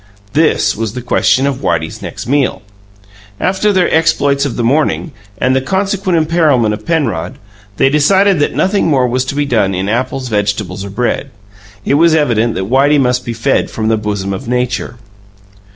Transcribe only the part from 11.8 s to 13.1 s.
it was evident that Whitey